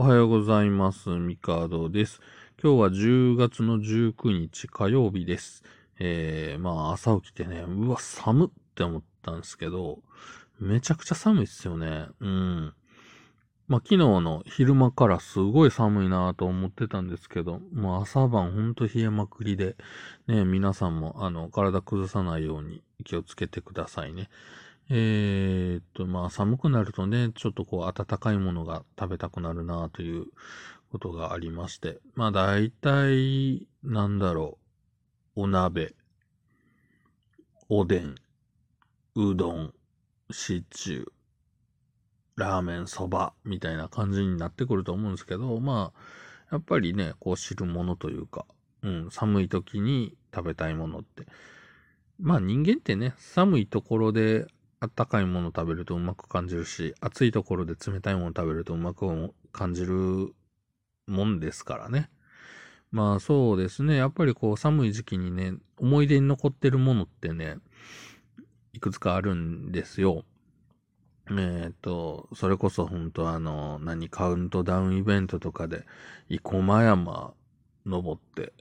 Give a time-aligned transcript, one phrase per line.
[0.00, 1.10] おはようございます。
[1.10, 2.22] ミカードです。
[2.58, 5.62] 今日は10月の19日火曜日です。
[5.98, 9.98] えー、まあ朝起きてね、うわ、寒って思ったんですけど、
[10.58, 12.06] めちゃくちゃ寒いっすよね。
[12.18, 12.72] うん。
[13.68, 19.76] まあ昨日の昼間からすごい寒いなと思ってたんですけど、もう朝晩ほんと冷えまくりで、
[20.26, 24.30] ね、皆さんもあの、体崩さないように気をつけてくださいね。
[24.92, 30.26] えー、っと、まあ寒くなるとね、ちょっとこう温かいものが食べたくなるなという
[30.90, 32.00] ことがありまして。
[32.14, 34.58] まあ大体、なんだろ
[35.36, 35.94] う、お鍋、
[37.68, 38.16] おでん、
[39.14, 39.72] うどん、
[40.32, 41.06] シチュー、
[42.34, 46.00] ラーメン、そば、みたいな感じになってくると思うんですけど、まあ、
[46.50, 48.44] やっぱりね、こう汁物というか、
[48.82, 51.26] うん、寒い時に食べたいものって。
[52.18, 54.46] まあ人間ってね、寒いところで
[54.82, 60.34] あったかいもの食べるとうまく感じるし、暑いところで冷たいもの食べるとうまく感じる
[61.06, 62.08] もんですからね。
[62.90, 63.96] まあそうですね。
[63.96, 67.58] やっぱりこう寒い時期にね、思い出に残ってるものってね、
[68.72, 70.24] いくつかあるんですよ。
[71.30, 75.84] えっ、と、それこそ本当あの、何、カウントダウンイベントとかで、
[76.30, 77.34] 生駒山
[77.84, 78.54] 登って、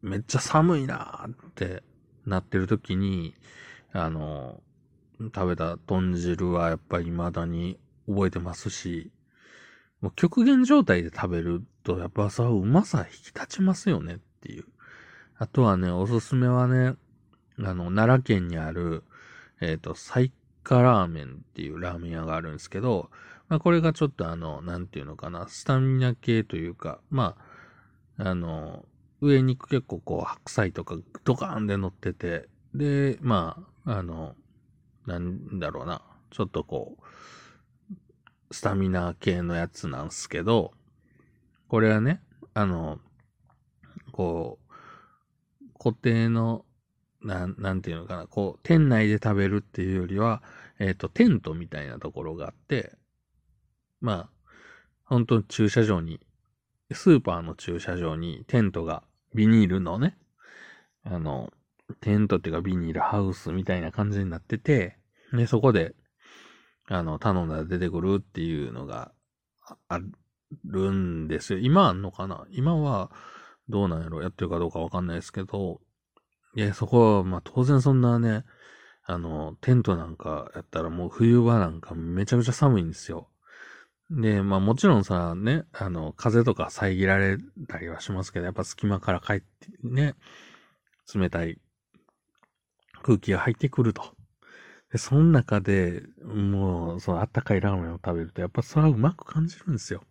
[0.00, 1.82] めっちゃ寒いなーって
[2.24, 3.34] なってる時に、
[3.92, 4.62] あの、
[5.26, 9.10] 食べた豚汁はやっぱり未だに覚えてますし、
[10.00, 14.64] もう極限状態で食べると、やっぱさ、うまさ引き立ちますよねっていう。
[15.36, 16.94] あとはね、おすすめはね、
[17.58, 19.04] あの、奈良県にある、
[19.60, 23.10] えっ、ー、と、サイカラーメンっていうラーメン屋があるんですけど、
[23.48, 27.36] まあ、これがちょっとあの、なんていうのかな、スタミナ系というか、ま
[28.16, 28.84] あ、あの、
[29.20, 34.34] 上に結構こう、白菜とかドカーンで乗ってて、で、まあ、あの、
[35.10, 40.72] なんだろうな、ちょっとこう、スタミナ系のやつなんすけど、
[41.68, 42.20] これはね、
[42.54, 43.00] あの、
[44.12, 46.64] こう、固定の、
[47.22, 50.42] なん、なんていうのかな、こう、店内で食べるっていうよりは、
[50.78, 52.92] えっ、ー、と、テントみたいなところがあって、
[54.00, 54.30] まあ、
[55.04, 56.20] 本当駐車場に、
[56.92, 59.02] スーパーの駐車場にテントが、
[59.34, 60.16] ビニールのね、
[61.04, 61.52] あの、
[62.00, 64.99] テントっていうかビニールハウスみたいな感じになってて、
[65.32, 65.94] で、そこで、
[66.88, 69.12] あの、頼んだら出てくるっていうのが
[69.88, 70.00] あ
[70.64, 71.58] るんですよ。
[71.60, 72.44] 今あんのかな？
[72.50, 73.12] 今は
[73.68, 74.22] どうなんやろ？
[74.22, 75.80] やってるかどうかわかんないですけど、
[76.56, 78.44] いや、そこは、まあ当然そんなね、
[79.04, 83.28] あの、テントなんかやったらもう冬場なんかめちゃくちゃ寒いんですよ。
[84.10, 87.38] で、まあもちろんさ、ね、あの、風とか遮られ
[87.68, 89.46] たりはしますけど、やっぱ隙間から帰って
[89.84, 90.16] ね、
[91.14, 91.60] 冷たい
[93.02, 94.16] 空気が入ってくると。
[94.92, 100.02] で、その中で、もう、そのあったかいラーメンを食べると、やっぱそれはうまく感じるんですよ。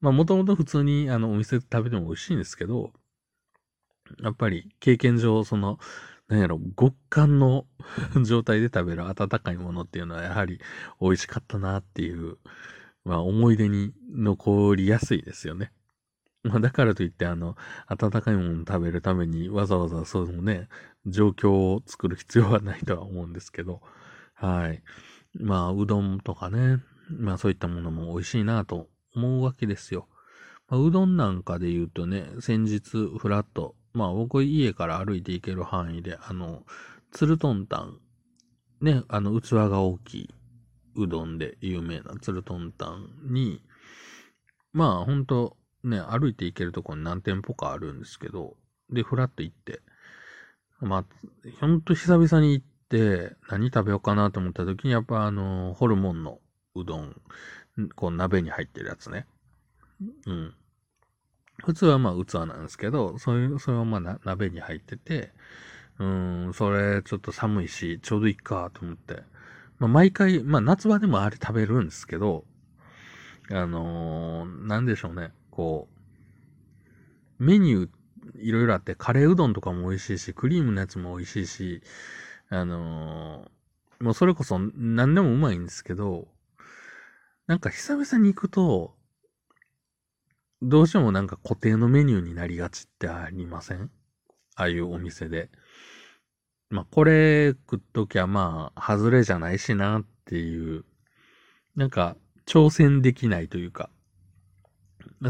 [0.00, 2.92] まあ、もともと普通に、あの、お店で食べても美味しいんですけど、
[4.22, 5.78] やっぱり、経験上、その、
[6.28, 7.66] なんやろ、極寒の
[8.24, 10.60] 状態で食べる温かいものっていうのは、やはり
[11.00, 12.38] 美味しかったなっていう、
[13.04, 15.72] まあ、思い出に残りやすいですよね。
[16.44, 17.56] まあ、だからといって、あの、
[17.86, 20.68] 温かいものを食べるためにわざわざそうね、
[21.06, 23.80] 状況を作る必要はないとは思うんですけど、
[24.34, 24.82] はい。
[25.40, 30.06] まあ、うどんとかね、まあそういったものも美味しいなと思うわけですよ。
[30.68, 32.80] まあ、うどんなんかで言うとね、先日
[33.18, 36.64] フラット、まあ僕家から歩いて行ける範囲で、あの、
[37.10, 37.98] つるとんたん、
[38.80, 40.34] ね、あの器が大きい
[40.96, 43.62] うどんで有名なつるとんたんに、
[44.72, 48.56] まあほんとね、歩いて行けるとこに何店舗かあるんですけど、
[48.90, 49.80] で、フラッと行って、
[50.80, 51.04] まあ、
[51.60, 56.40] ほんと久々に行って、何食べようかなと思った時に、やっぱあの、ホルモンの
[56.74, 57.14] うどん、
[57.94, 59.26] こう鍋に入ってるやつね。
[60.26, 60.54] うん。
[61.64, 65.32] 普通はまあ器なんですけど、そういう、それはまあ鍋に入ってて、
[65.98, 69.22] うん、それちょっと寒いし、ちょうどいいかと思って。
[69.78, 72.44] まあ毎回、まあ夏場でもあれ食べるんですけど、
[73.50, 75.32] あのー、なんでしょうね。
[75.54, 75.88] こ
[77.38, 77.88] う、メニュー
[78.40, 81.82] いろいろあって、カレーうどんとかも美味しいし、クリームのやつも美味しいし、
[82.48, 86.26] あのー、もうそれこそ何でもうまいんですけど、
[87.46, 88.96] なんか久々に行くと、
[90.62, 93.90] どうしてもなんか固定のメニューになりがちってありません？
[94.56, 95.50] ああいうお店で。
[96.70, 100.84] まあ、これ食っときゃまあ、外れじゃないしなっていう、
[101.76, 102.16] なんか、
[102.46, 103.90] 挑戦できないというか、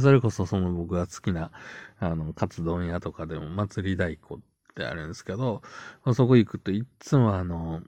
[0.01, 1.51] それこそその僕が好きな、
[1.99, 4.41] あの、カツ丼屋とかでも祭り大根っ
[4.75, 5.63] てあるんですけど、
[6.15, 7.83] そこ行くといつもあの、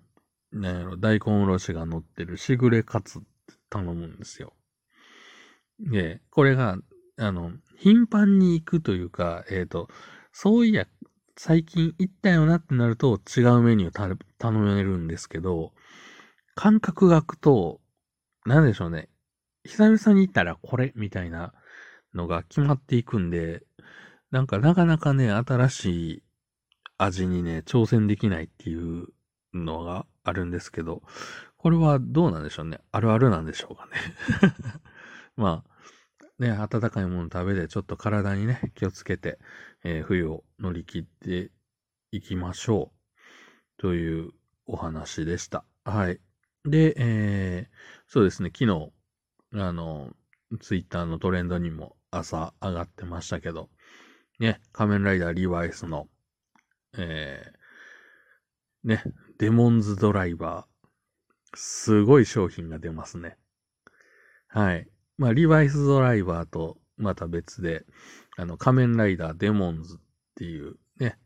[0.52, 3.26] ね、大根おろしが乗ってるしぐれカツって
[3.70, 4.54] 頼むんですよ。
[5.80, 6.78] で、これが、
[7.18, 9.88] あの、頻繁に行くというか、えっ、ー、と、
[10.32, 10.86] そういや、
[11.36, 15.72] 最近行ったよなってなると違うメニュー頼めるんですけど、
[16.54, 17.80] 感覚が空くと、
[18.46, 19.10] なんでしょうね。
[19.66, 21.52] 久々に行ったらこれみたいな
[22.16, 23.62] のが決まっていくんで、
[24.30, 26.22] なんかなかなかね、新しい
[26.98, 29.06] 味にね、挑戦できないっていう
[29.54, 31.02] のがあるんですけど、
[31.56, 32.80] これはどうなんでしょうね。
[32.92, 33.92] あるあるなんでしょうかね。
[35.36, 35.76] まあ、
[36.38, 39.38] ね、温かいもの食べて、ちょっと体にね、気をつけて、
[39.84, 41.50] えー、冬を乗り切って
[42.10, 42.96] いきましょう。
[43.78, 44.32] という
[44.66, 45.64] お話でした。
[45.84, 46.20] はい。
[46.64, 47.74] で、えー、
[48.06, 48.92] そうですね、昨日、
[49.54, 50.14] あの、
[50.60, 53.68] ツイッターのトレンドにも朝上がってましたけど、
[54.38, 56.08] ね、仮面ライダーリバイスの、
[56.96, 59.02] えー、ね、
[59.38, 63.36] デモンズドライバー、すごい商品が出ますね。
[64.48, 64.88] はい。
[65.18, 67.84] まあ、リバイスドライバーとまた別で、
[68.36, 69.98] あの、仮面ライダーデモンズっ
[70.34, 71.18] ていうね、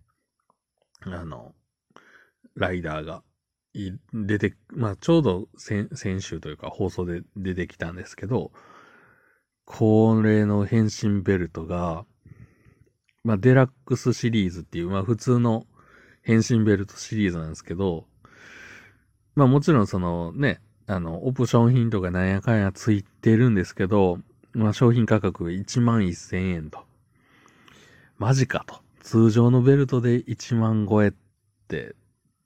[1.00, 1.54] あの、
[2.54, 3.22] ライダーが
[4.12, 8.52] 出て、まあ、ちょうど先週というか放送で出てきたんですけど、
[9.72, 12.05] これの変身ベルトが、
[13.22, 15.64] まあ、デラックスシリーズっていう、まあ、普通の
[16.22, 18.05] 変身ベルトシリーズなんですけど、
[19.37, 24.19] まあ、もちろんそのね、あの、オプション品とかなんやかんやついてるんですけど、
[24.55, 26.81] まあ、商品価格が1万1000円と。
[28.19, 28.81] マジかと。
[29.02, 31.12] 通常のベルトで1万超えっ
[31.69, 31.93] て、っ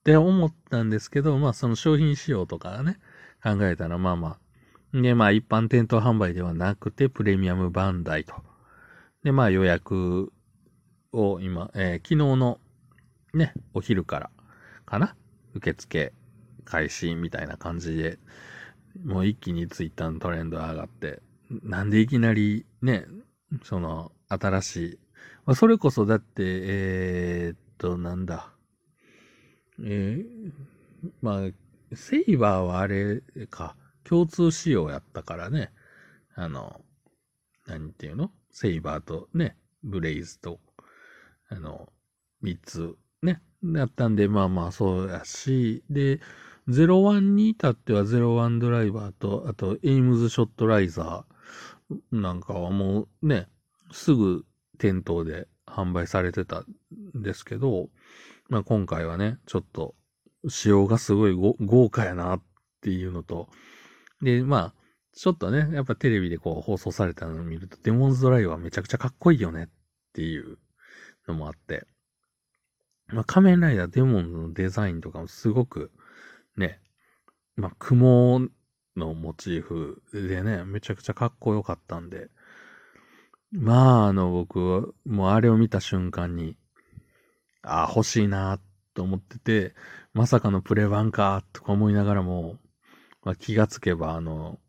[0.05, 2.99] て思ったんですけど、まあその商品仕様とかね、
[3.43, 4.44] 考えたらまあまあ。
[5.03, 8.35] で、まあ一般店頭販売ではなくてプレミアムバンダイと。
[9.25, 10.33] で、まあ予約
[11.13, 12.61] を今、えー、昨日の
[13.35, 14.31] ね、お昼から
[14.87, 15.17] かな？
[15.55, 16.13] 受付
[16.65, 18.19] 開始みたいな感じで、
[19.05, 21.21] もう一気にツイッターのトレンド上がって、
[21.63, 23.07] なんでいきなりね、
[23.63, 24.99] その新しい、
[25.47, 28.53] まあ、それこそだって、えー、っと、なんだ、
[29.83, 30.53] えー、
[31.21, 33.21] まあ、セイバーはあれ
[33.51, 35.73] か、共通仕様やったからね。
[36.35, 36.81] あの、
[37.67, 38.31] 何ていうの？
[38.51, 40.61] セイバーとね、ブレイズと、
[41.49, 41.93] あの、
[42.41, 46.21] 三つね、やったんで、まあまあそうやし、で、
[46.69, 53.49] 01に至っては01ドライバーと、あと、エイムズショットライザーなんかはもうね、
[53.93, 54.45] すぐ
[54.79, 57.89] 店頭で販売されてたんですけど、
[58.49, 59.95] まあ、今回はね、ちょっと、
[60.49, 62.43] 仕様がすごい豪華やなっ
[62.83, 63.49] ていうのと、
[64.25, 64.75] で、まあ、
[65.13, 69.69] ちょっとね、やっぱテレビでこう放送されたのを見ると、デモンズドライバーめちゃくちゃかっこいいよねっ
[70.13, 70.59] ていう
[71.29, 71.87] のもあって、
[73.09, 75.93] まあ、仮面ライダーデモンズのデザインとかもすごく、
[76.57, 76.81] ね、
[77.57, 78.41] まあ、雲
[78.97, 82.29] のモチーフでね、めちゃくちゃかっこよかったんで、
[83.53, 86.57] まあ、あの、僕は、もうあれを見た瞬間に、
[87.63, 88.59] ああ、欲しいな
[88.95, 89.75] と思ってて、
[90.13, 92.57] まさかのプレ版かとか思いながらも、
[93.25, 94.61] まあ、気がつけば、あの、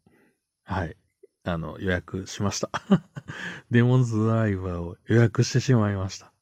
[0.63, 0.98] はい、
[1.44, 2.72] あの、予約しました。
[3.69, 6.34] デモンズドライバーを予約してしまいました。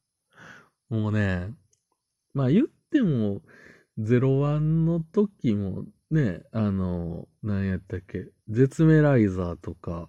[0.88, 1.52] もうね、
[2.32, 3.42] まあ言っても、
[3.98, 10.08] 01の時もね、あの、何やったっけ、絶メライザーとか、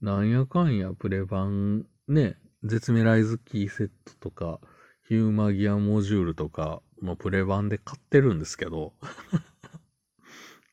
[0.00, 4.60] なんやかんやプレ版ね、絶メライズキーセットとか、
[5.08, 8.94] ヒューマギアモジュールとか、まあ、プレ版で買ってるんですけど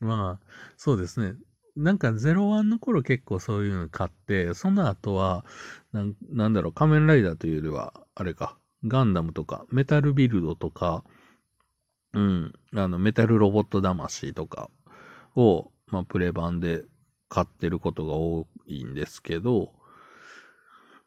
[0.02, 0.46] まあ、
[0.78, 1.36] そうですね。
[1.76, 5.46] なんか01の頃結構そういうの買って、その後は、
[5.94, 11.04] ななんだろう、仮面ライダーというよりは、あれか、ガンダムとか、メタルビルドとか、
[12.14, 14.70] うん、あの、メタルロボット魂とか
[15.36, 16.84] を、まあ、プレ版で
[17.30, 19.72] 買ってることが多いんですけど、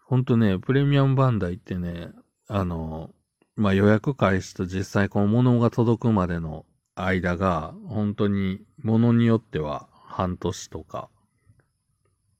[0.06, 2.10] ほんとね、プレミアムバンダイってね、
[2.48, 3.10] あの、
[3.56, 11.08] まあ、予約開始と実際この物が届くまでの間が、本当に物によっては半年とか、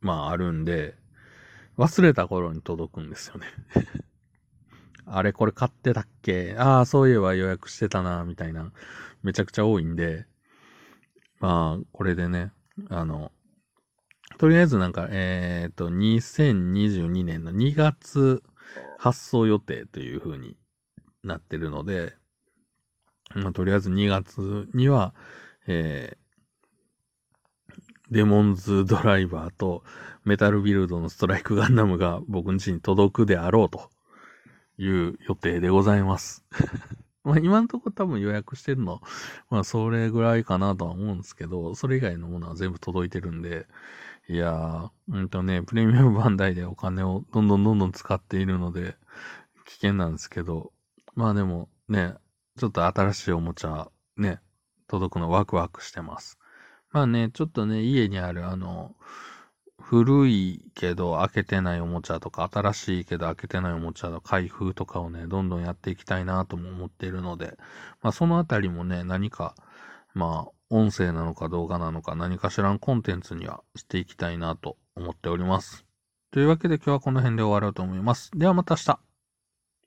[0.00, 0.94] まああるんで、
[1.76, 3.46] 忘れた頃に届くんですよね。
[5.06, 6.54] あれこれ買ってたっけ？
[6.56, 8.73] ああ、そういえば予約してたな、みたいな、
[9.23, 10.26] めちゃくちゃ多いんで、
[11.40, 12.52] まあ、これでね、
[12.88, 13.32] あの、
[14.38, 18.42] とりあえずなんか、えっ、ー、と、2022年の2月
[18.99, 20.56] 発送予定という風に
[21.23, 22.16] なってるので、
[23.35, 25.14] まあ、とりあえず2月には、
[25.66, 26.25] えー、
[28.11, 29.83] デモンズドライバーと
[30.25, 33.90] メタルビルドのストライクガンダムが僕ん家に届くであろうと
[34.78, 36.45] いう予定でございます。
[37.25, 39.00] まあ今のところ多分予約してるの、
[39.50, 43.66] まあそれぐらいかなとは思うんですけど、それ以外のものは全部届いてるんで、
[44.28, 48.97] いやー、うんとね、プレミアムバンダイでお金をどんどんどんどん使っているので、
[49.66, 50.73] 危険なんですけど、
[51.14, 52.14] まあでもね、
[52.56, 54.40] ちょっと新しいおもちゃ、ね、
[54.87, 56.38] 届くのワクワクしてます。
[56.92, 58.94] まあね、ちょっとね、家にあるあの、
[59.80, 67.58] 古いけど開けてないおもちゃとか、新しいけど開けてないおもちゃの開封とかをね、どんどんやっていきたいなとも思っているので、
[68.02, 69.56] まあそのあたりもね、何か、
[70.14, 75.84] まあ音声なのか動画なのか何かしらのコンテンツにはしていきたいなと思っております。
[76.30, 78.30] というわけで今日はこの辺で終わろうと思います。
[78.34, 79.03] ではまた明日。